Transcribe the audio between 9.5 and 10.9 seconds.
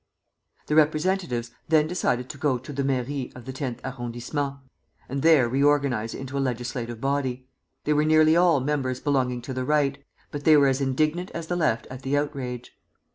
the Right, but they were as